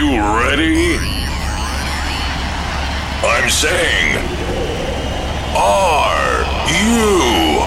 [0.00, 0.96] you ready?
[3.22, 4.16] I'm saying,
[5.54, 7.60] are you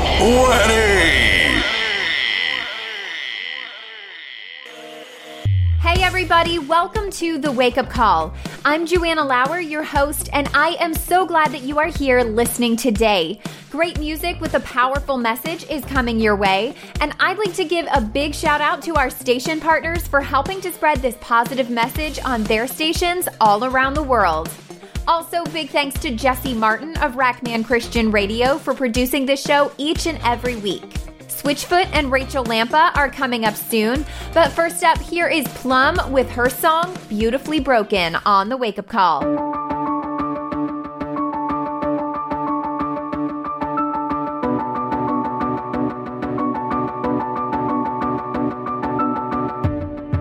[0.50, 1.62] ready?
[5.80, 8.34] Hey, everybody, welcome to the Wake Up Call.
[8.66, 12.78] I'm Joanna Lower, your host, and I am so glad that you are here listening
[12.78, 13.42] today.
[13.70, 17.86] Great music with a powerful message is coming your way, and I'd like to give
[17.94, 22.20] a big shout out to our station partners for helping to spread this positive message
[22.24, 24.50] on their stations all around the world.
[25.10, 30.08] Also, big thanks to Jesse Martin of Rackman Christian Radio for producing this show each
[30.08, 31.13] and every week.
[31.34, 36.30] Switchfoot and Rachel Lampa are coming up soon, but first up, here is Plumb with
[36.32, 39.24] her song Beautifully Broken on the Wake Up Call.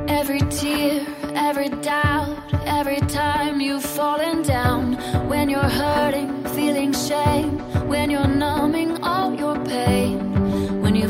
[0.09, 4.95] Every tear, every doubt, every time you've fallen down.
[5.29, 7.59] When you're hurting, feeling shame.
[7.87, 10.32] When you're numbing all your pain.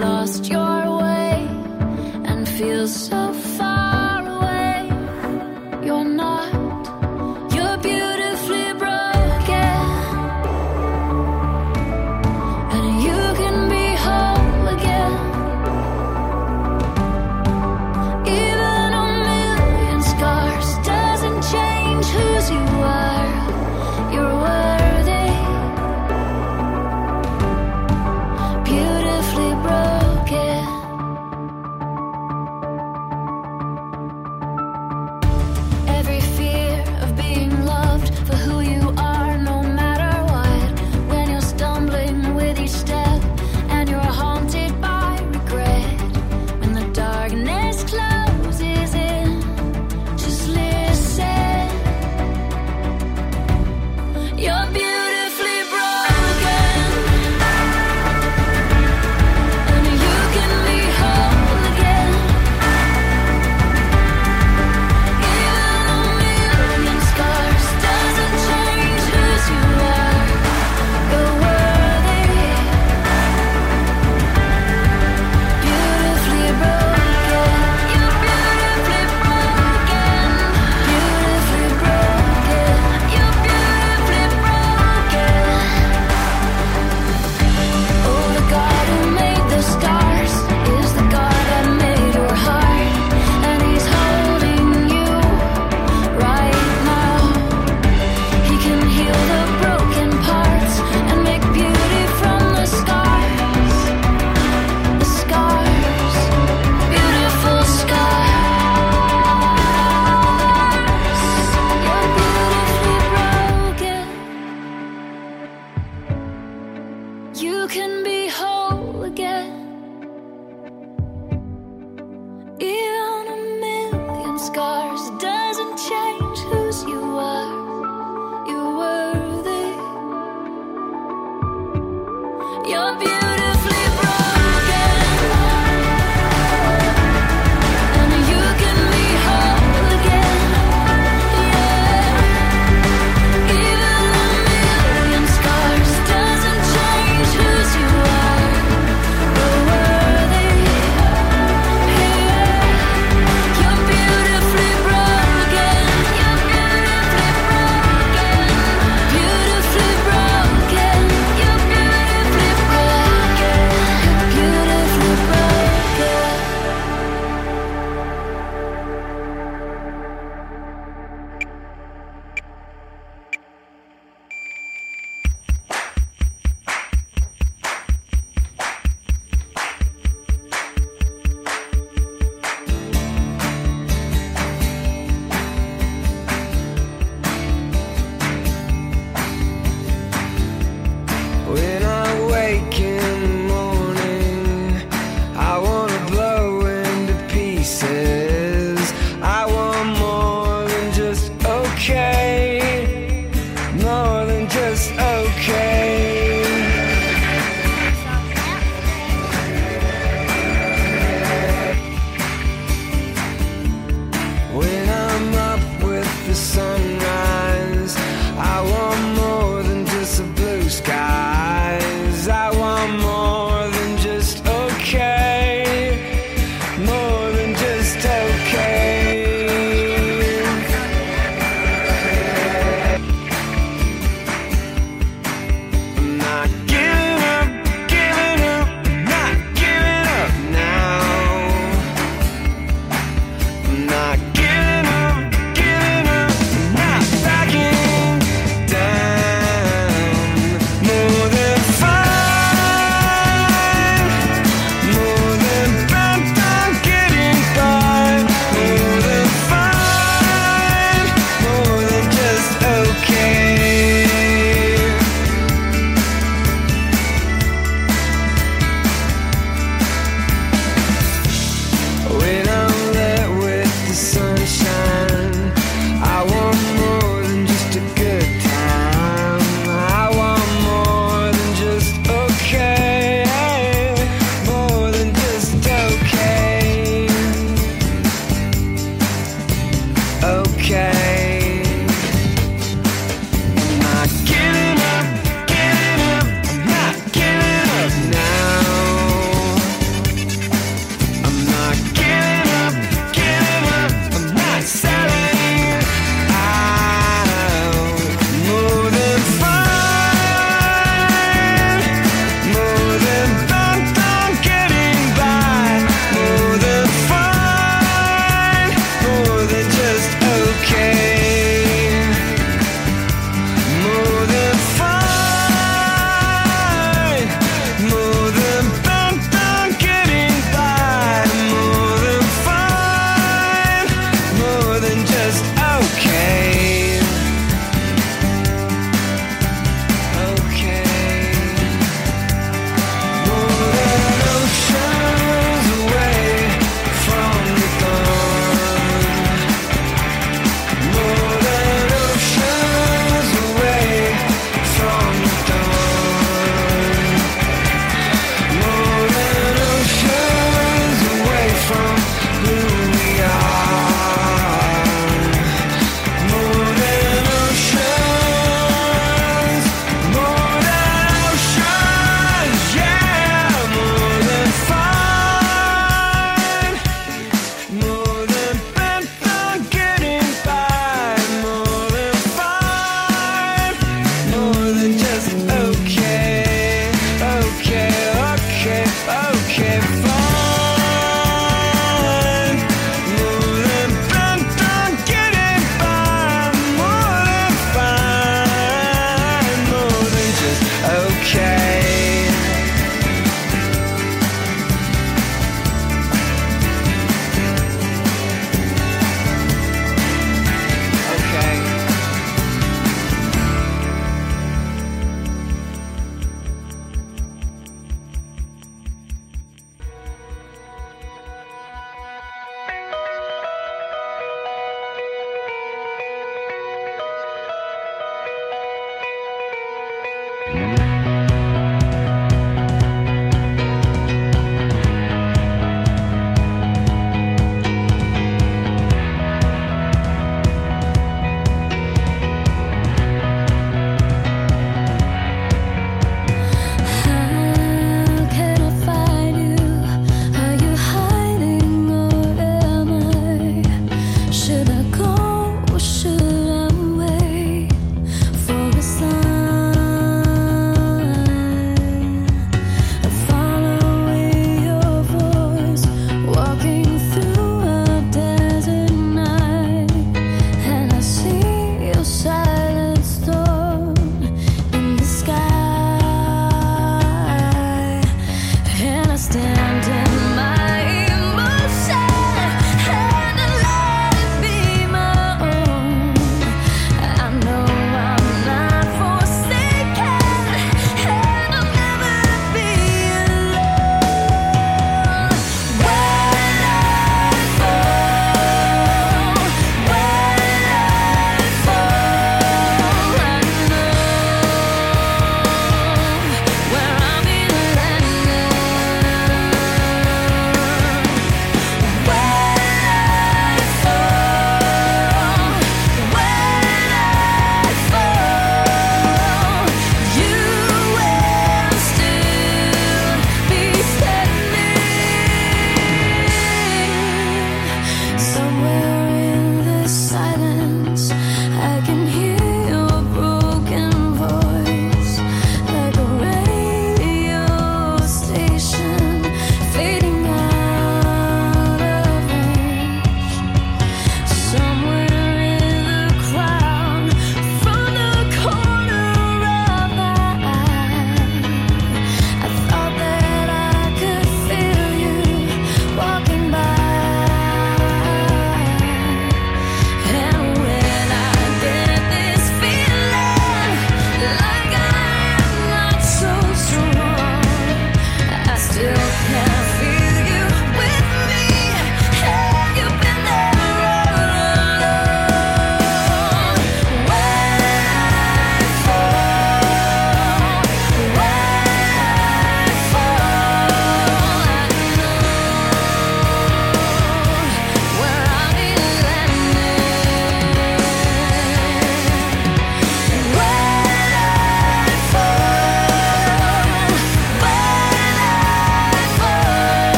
[0.00, 1.48] Lost your way
[2.26, 3.85] and feel so far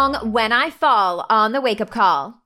[0.00, 2.42] song When I Fall on the wake up call.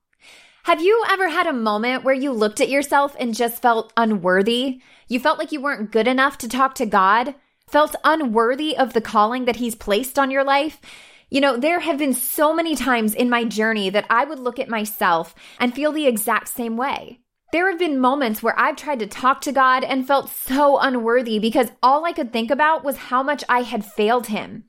[0.65, 4.81] Have you ever had a moment where you looked at yourself and just felt unworthy?
[5.07, 7.37] You felt like you weren't good enough to talk to God?
[7.69, 10.81] Felt unworthy of the calling that He's placed on your life?
[11.31, 14.59] You know, there have been so many times in my journey that I would look
[14.59, 17.21] at myself and feel the exact same way.
[17.53, 21.39] There have been moments where I've tried to talk to God and felt so unworthy
[21.39, 24.65] because all I could think about was how much I had failed Him.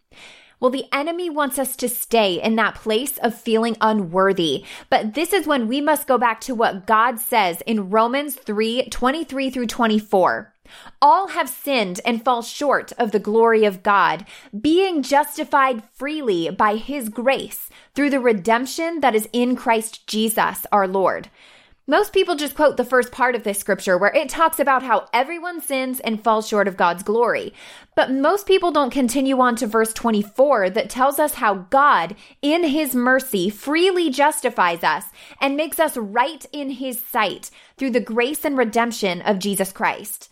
[0.59, 4.65] Well, the enemy wants us to stay in that place of feeling unworthy.
[4.89, 8.88] But this is when we must go back to what God says in Romans 3
[8.89, 10.53] 23 through 24.
[11.01, 14.25] All have sinned and fall short of the glory of God,
[14.59, 20.88] being justified freely by his grace through the redemption that is in Christ Jesus our
[20.88, 21.29] Lord.
[21.88, 25.08] Most people just quote the first part of this scripture where it talks about how
[25.13, 27.54] everyone sins and falls short of God's glory.
[27.96, 32.63] But most people don't continue on to verse 24 that tells us how God, in
[32.63, 35.06] his mercy, freely justifies us
[35.39, 40.32] and makes us right in his sight through the grace and redemption of Jesus Christ.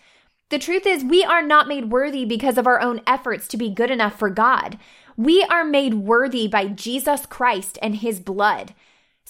[0.49, 3.69] The truth is, we are not made worthy because of our own efforts to be
[3.69, 4.79] good enough for God.
[5.15, 8.73] We are made worthy by Jesus Christ and his blood.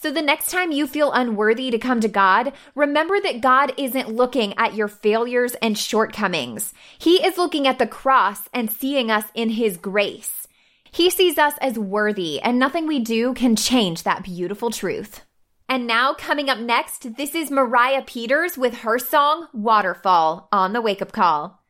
[0.03, 4.13] So the next time you feel unworthy to come to God, remember that God isn't
[4.13, 6.73] looking at your failures and shortcomings.
[6.99, 10.45] He is looking at the cross and seeing us in His grace.
[10.91, 15.21] He sees us as worthy, and nothing we do can change that beautiful truth.
[15.69, 20.81] And now, coming up next, this is Moriah Peters with her song Waterfall on the
[20.81, 21.62] Wake Up Call.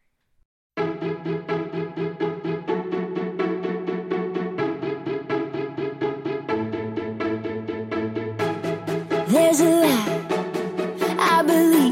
[9.33, 10.25] There's a light
[11.17, 11.82] I believe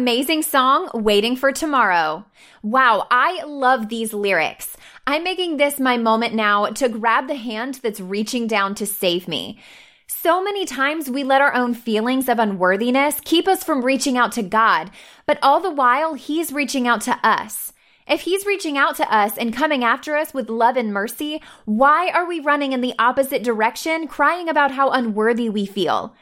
[0.00, 2.24] amazing song, Waiting for Tomorrow.
[2.62, 4.74] Wow, I love these lyrics.
[5.06, 9.28] I'm making this my moment now to grab the hand that's reaching down to save
[9.28, 9.60] me.
[10.06, 14.32] So many times we let our own feelings of unworthiness keep us from reaching out
[14.32, 14.90] to God,
[15.26, 17.74] but all the while He's reaching out to us.
[18.08, 22.08] If He's reaching out to us and coming after us with love and mercy, why
[22.08, 26.14] are we running in the opposite direction, crying about how unworthy we feel?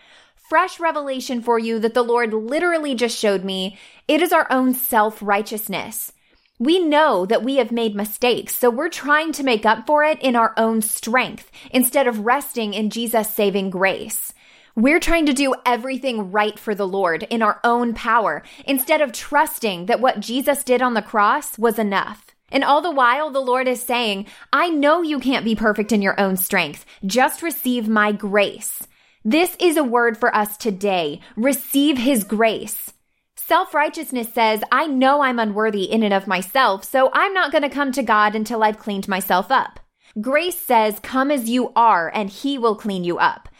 [0.48, 3.78] Fresh revelation for you that the Lord literally just showed me.
[4.06, 6.12] It is our own self righteousness.
[6.58, 10.20] We know that we have made mistakes, so we're trying to make up for it
[10.20, 14.32] in our own strength instead of resting in Jesus' saving grace.
[14.74, 19.12] We're trying to do everything right for the Lord in our own power instead of
[19.12, 22.26] trusting that what Jesus did on the cross was enough.
[22.50, 26.00] And all the while, the Lord is saying, I know you can't be perfect in
[26.00, 26.86] your own strength.
[27.04, 28.86] Just receive my grace.
[29.30, 31.20] This is a word for us today.
[31.36, 32.94] Receive his grace.
[33.36, 37.60] Self righteousness says, I know I'm unworthy in and of myself, so I'm not going
[37.60, 39.80] to come to God until I've cleaned myself up.
[40.18, 43.50] Grace says, Come as you are, and he will clean you up.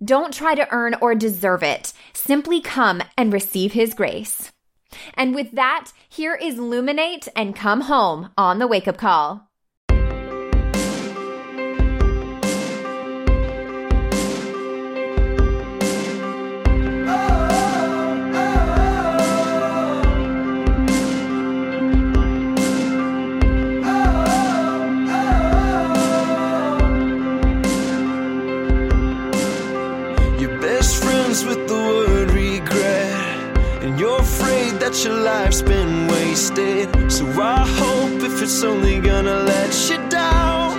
[0.00, 1.92] Don't try to earn or deserve it.
[2.12, 4.52] Simply come and receive his grace.
[5.14, 9.45] And with that, here is Luminate and Come Home on the wake up call.
[35.06, 36.88] Your life's been wasted.
[37.10, 40.72] So I hope if it's only gonna let you down,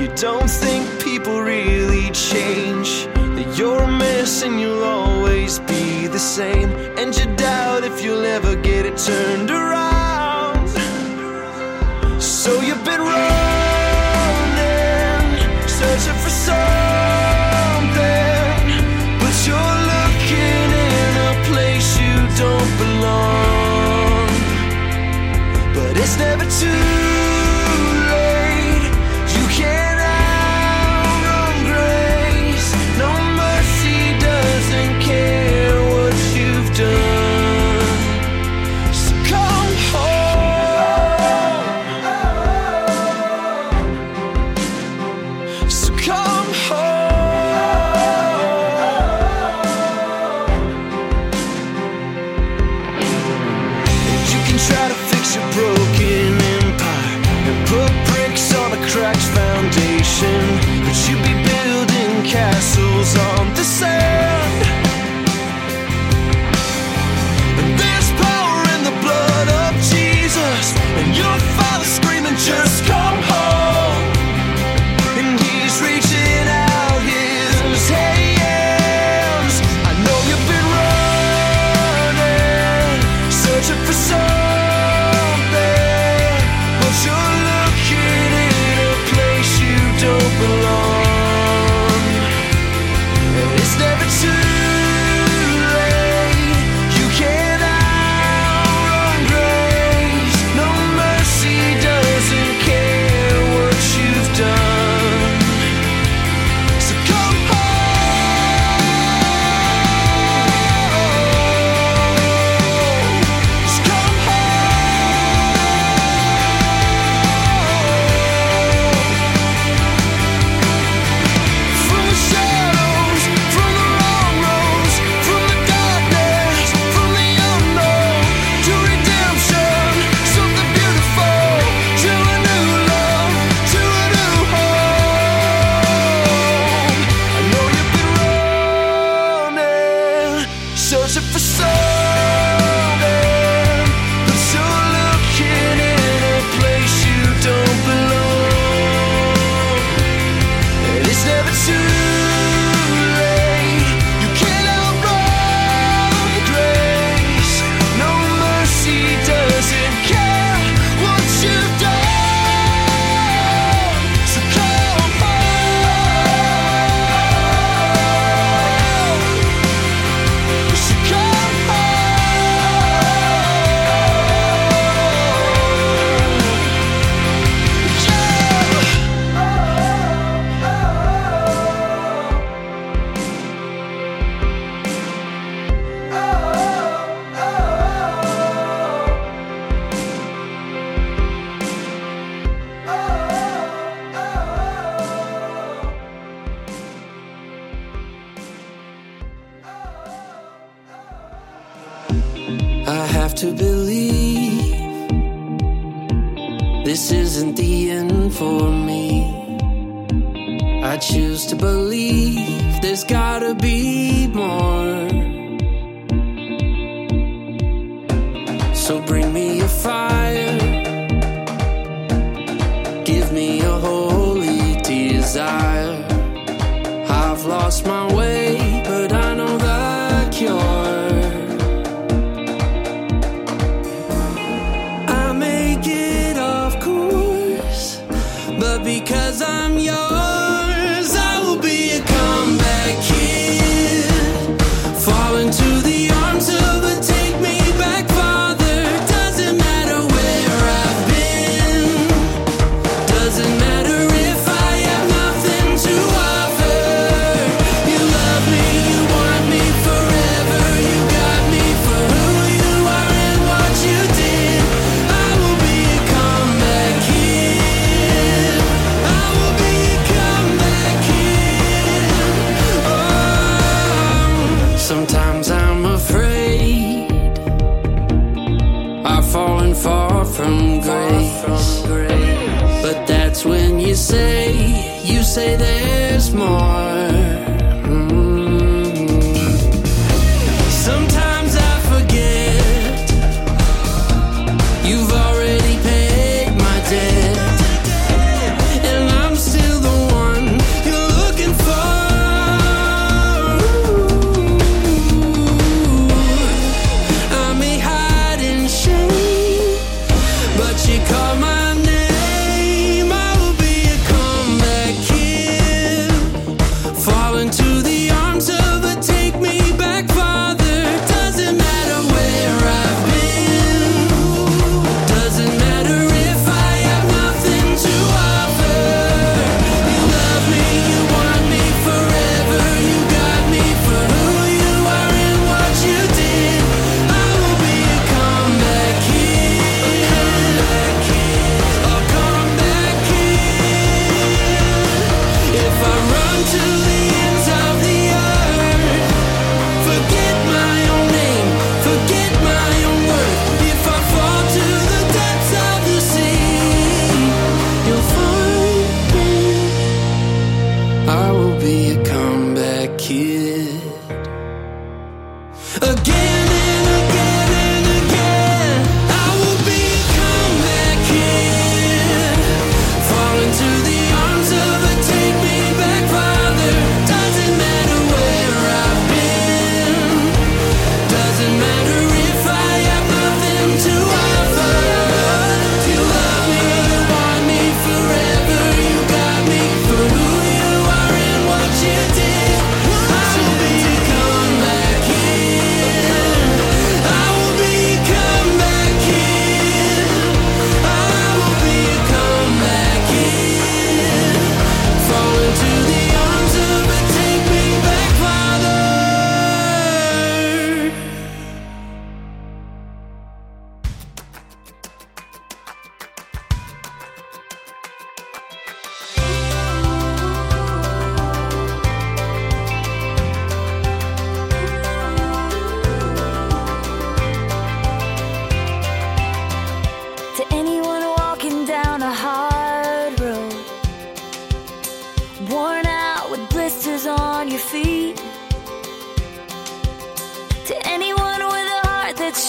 [0.00, 2.90] you don't think people really change.
[3.36, 6.70] That you're a mess and you'll always be the same.
[6.98, 10.68] And you doubt if you'll ever get it turned around.
[12.20, 13.68] So you've been running,
[15.78, 17.53] searching for something,
[26.04, 27.03] it's never too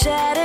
[0.05, 0.44] shattered,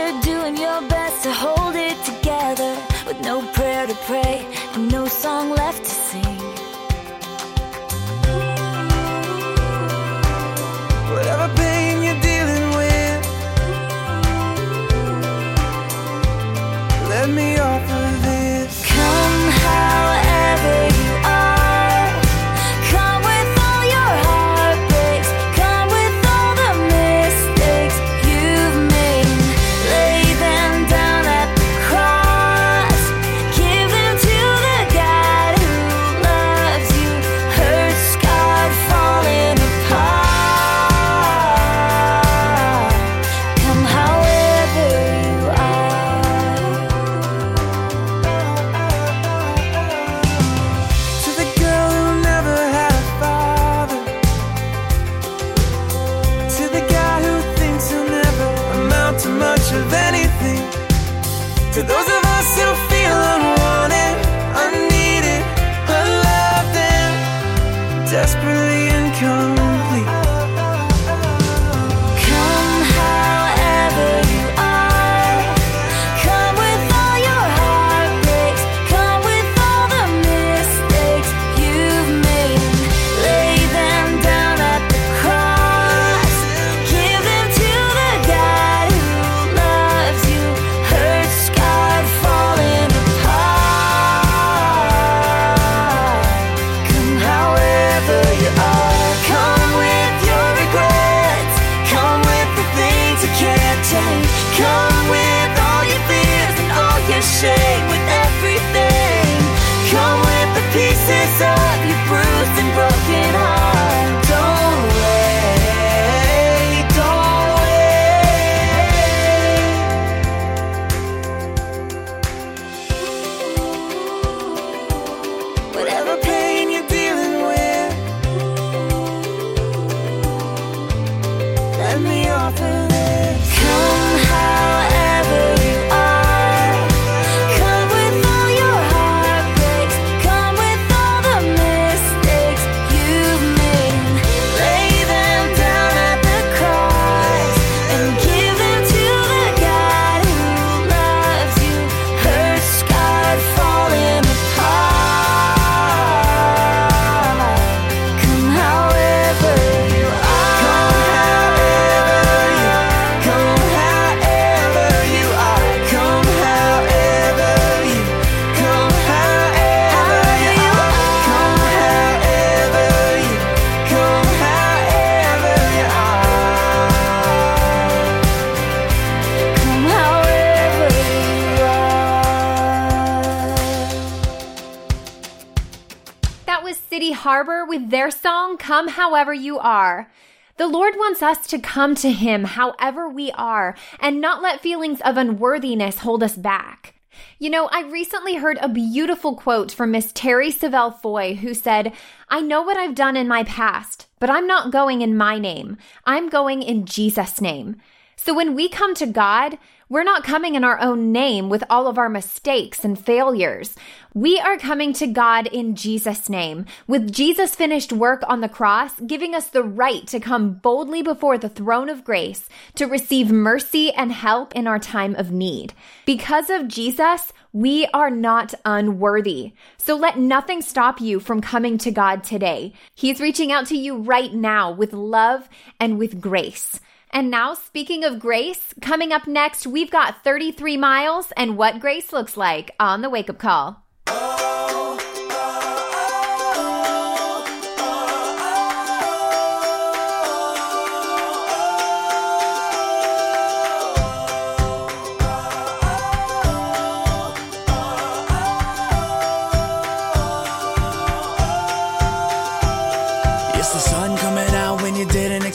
[189.01, 190.11] However You Are.
[190.59, 195.01] The Lord wants us to come to Him however we are and not let feelings
[195.01, 196.93] of unworthiness hold us back.
[197.39, 201.95] You know, I recently heard a beautiful quote from Miss Terri Savelle Foy who said,
[202.29, 205.79] I know what I've done in my past, but I'm not going in my name.
[206.05, 207.77] I'm going in Jesus' name.
[208.23, 209.57] So when we come to God,
[209.89, 213.75] we're not coming in our own name with all of our mistakes and failures.
[214.13, 219.01] We are coming to God in Jesus' name, with Jesus' finished work on the cross,
[219.01, 223.91] giving us the right to come boldly before the throne of grace to receive mercy
[223.91, 225.73] and help in our time of need.
[226.05, 229.55] Because of Jesus, we are not unworthy.
[229.79, 232.75] So let nothing stop you from coming to God today.
[232.95, 235.49] He's reaching out to you right now with love
[235.81, 236.81] and with grace.
[237.13, 242.37] And now, speaking of grace, coming up next, we've got 33Miles and what grace looks
[242.37, 243.85] like on the wake up call.
[244.07, 245.10] It's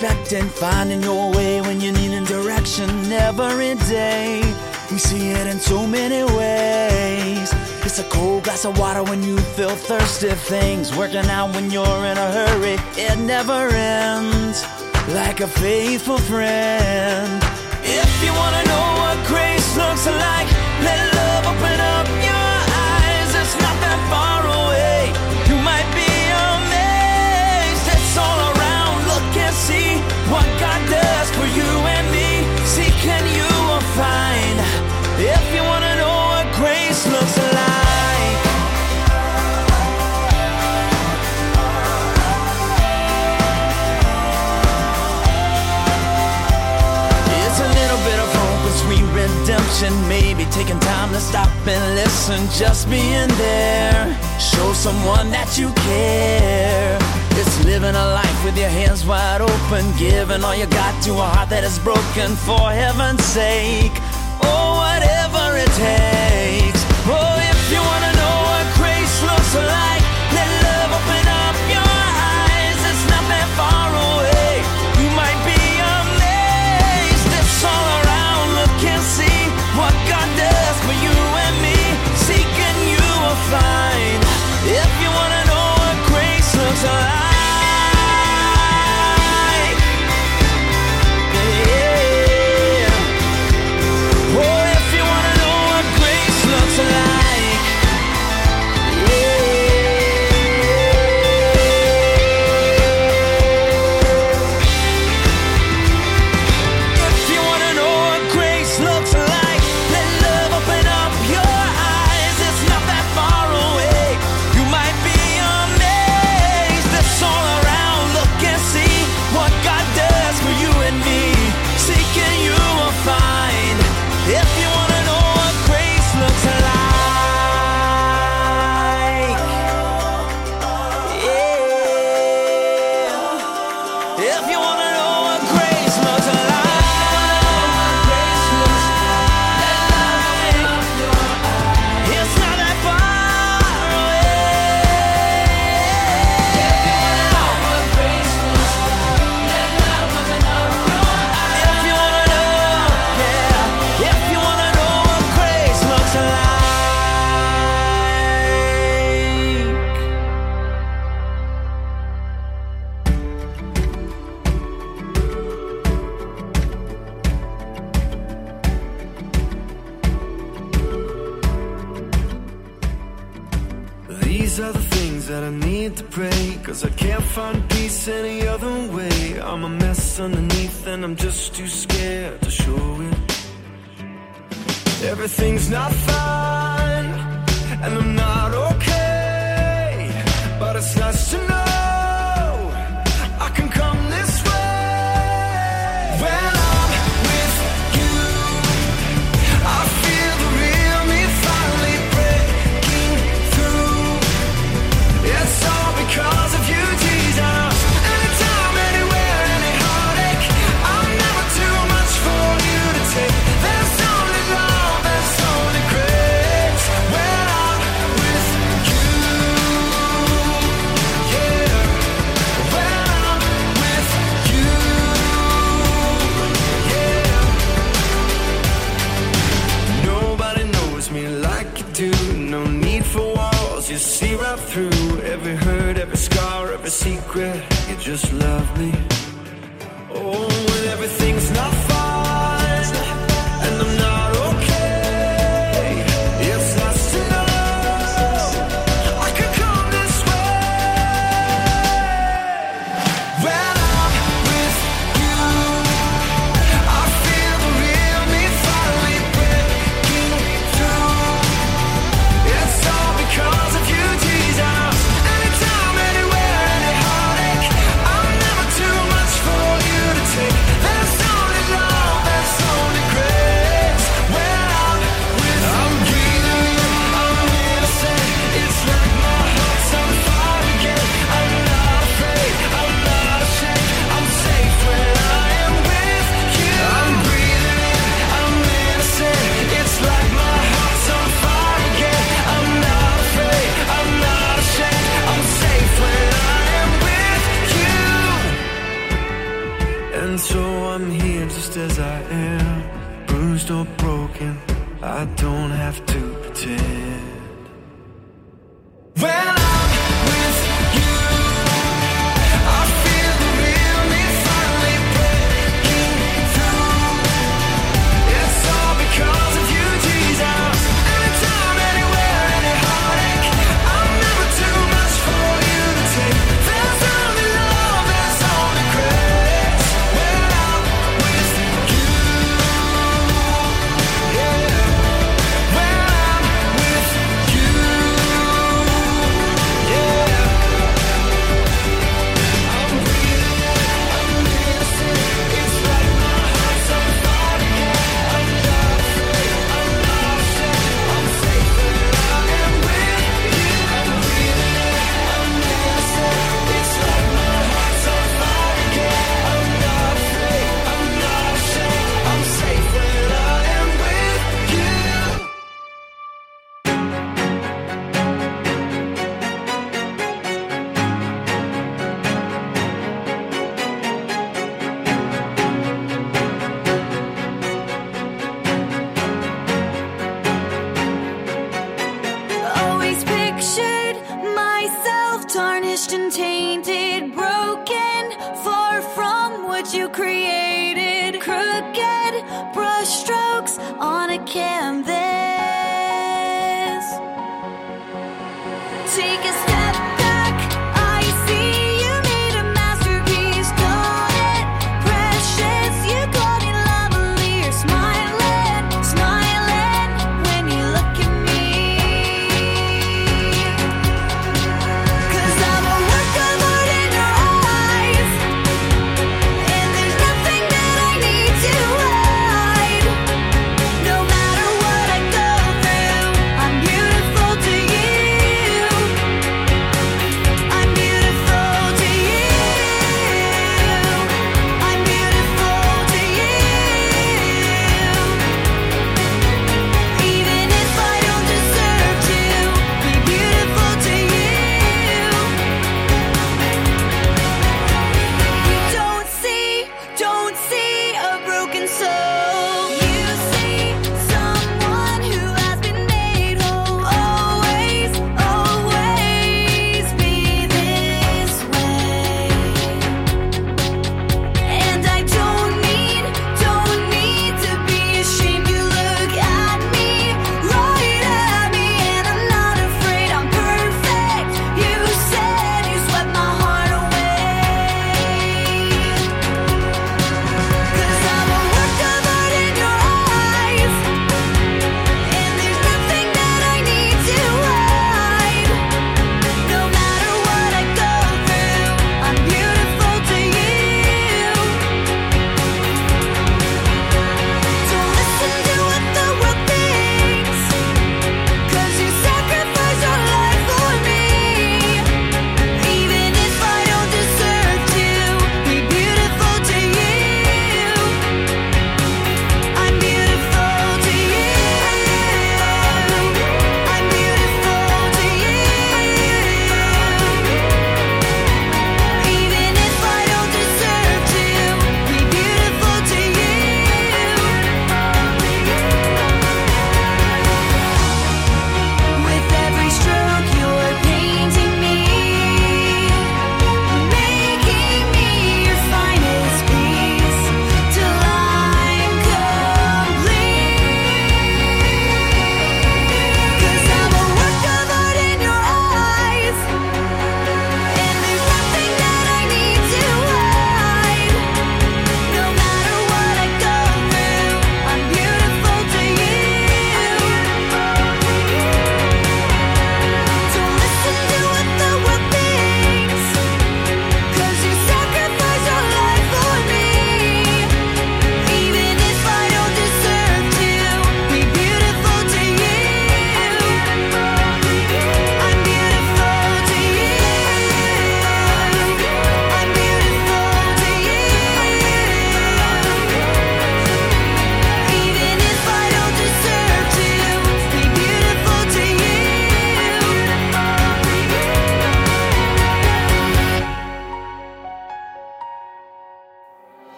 [0.00, 4.40] didn't expect it, finding your way when you needing direction every day.
[4.90, 7.52] We see it in so many ways.
[7.84, 10.30] It's a cold glass of water when you feel thirsty.
[10.30, 12.76] Things working out when you're in a hurry.
[12.96, 14.64] It never ends.
[15.08, 17.42] Like a faithful friend.
[17.82, 20.48] If you wanna know what grace looks like,
[20.82, 22.27] let love open up
[49.68, 50.08] redemption.
[50.08, 54.16] Maybe taking time to stop and listen, just being there.
[54.38, 56.98] Show someone that you care.
[57.32, 61.16] It's living a life with your hands wide open, giving all you got to a
[61.16, 63.92] heart that is broken for heaven's sake.
[64.42, 66.37] Oh, whatever it takes.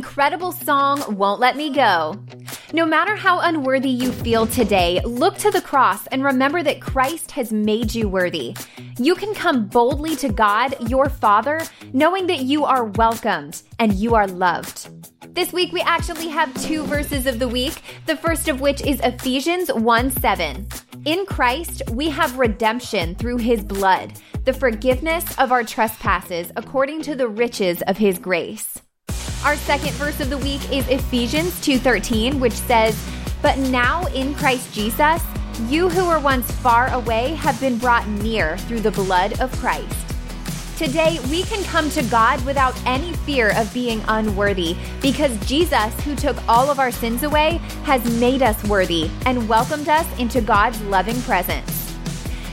[0.00, 2.18] Incredible song, Won't Let Me Go.
[2.72, 7.32] No matter how unworthy you feel today, look to the cross and remember that Christ
[7.32, 8.56] has made you worthy.
[8.98, 11.60] You can come boldly to God, your Father,
[11.92, 14.88] knowing that you are welcomed and you are loved.
[15.34, 19.00] This week, we actually have two verses of the week, the first of which is
[19.00, 20.66] Ephesians 1 7.
[21.04, 24.14] In Christ, we have redemption through his blood,
[24.46, 28.80] the forgiveness of our trespasses according to the riches of his grace.
[29.44, 32.94] Our second verse of the week is Ephesians 2:13, which says,
[33.42, 35.22] "But now in Christ Jesus,
[35.68, 39.96] you who were once far away have been brought near through the blood of Christ."
[40.76, 46.14] Today, we can come to God without any fear of being unworthy because Jesus, who
[46.14, 50.80] took all of our sins away, has made us worthy and welcomed us into God's
[50.82, 51.70] loving presence.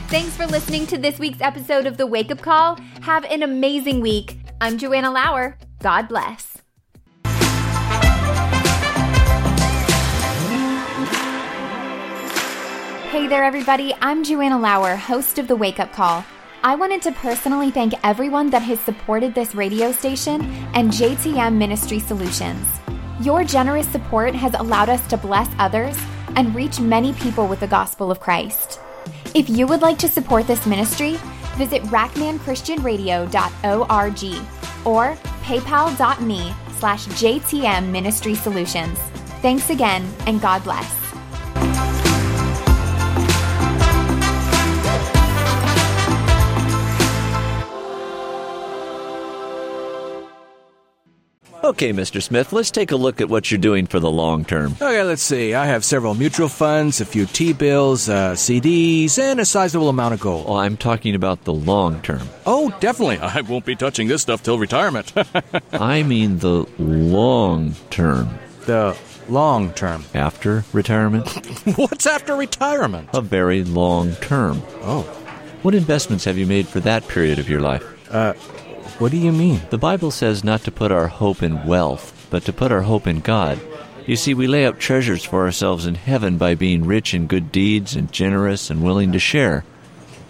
[0.08, 2.78] Thanks for listening to this week's episode of The Wake Up Call.
[3.00, 4.38] Have an amazing week.
[4.60, 5.56] I'm Joanna Lower.
[5.80, 6.57] God bless.
[13.18, 13.92] Hey there, everybody.
[14.00, 16.24] I'm Joanna Lower, host of The Wake Up Call.
[16.62, 20.40] I wanted to personally thank everyone that has supported this radio station
[20.72, 22.64] and JTM Ministry Solutions.
[23.20, 25.98] Your generous support has allowed us to bless others
[26.36, 28.78] and reach many people with the gospel of Christ.
[29.34, 31.18] If you would like to support this ministry,
[31.56, 34.24] visit rackmanchristianradio.org
[34.86, 38.96] or paypal.me slash JTM Ministry Solutions.
[39.42, 41.07] Thanks again, and God bless.
[51.68, 52.22] Okay, Mr.
[52.22, 54.72] Smith, let's take a look at what you're doing for the long term.
[54.80, 55.52] Okay, let's see.
[55.54, 60.14] I have several mutual funds, a few T bills, uh, CDs, and a sizable amount
[60.14, 60.46] of gold.
[60.46, 62.22] Well, I'm talking about the long term.
[62.46, 63.18] Oh, definitely.
[63.22, 65.12] I won't be touching this stuff till retirement.
[65.72, 68.38] I mean the long term.
[68.64, 68.96] the
[69.28, 70.04] long term.
[70.14, 71.28] After retirement?
[71.76, 73.10] What's after retirement?
[73.12, 74.62] a very long term.
[74.82, 75.02] Oh,
[75.62, 77.84] What investments have you made for that period of your life?
[78.98, 79.60] What do you mean?
[79.70, 83.06] The Bible says not to put our hope in wealth, but to put our hope
[83.06, 83.60] in God.
[84.06, 87.52] You see, we lay up treasures for ourselves in heaven by being rich in good
[87.52, 89.64] deeds and generous and willing to share.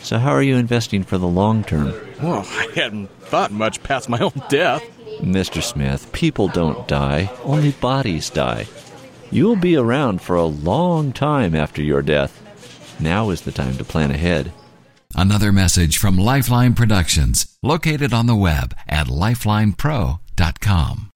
[0.01, 1.95] So, how are you investing for the long term?
[2.23, 4.83] Well, I hadn't thought much past my own death.
[5.21, 5.63] Mr.
[5.63, 8.67] Smith, people don't die, only bodies die.
[9.31, 12.43] You'll be around for a long time after your death.
[13.01, 14.53] Now is the time to plan ahead.
[15.15, 21.08] Another message from Lifeline Productions, located on the web at lifelinepro.com.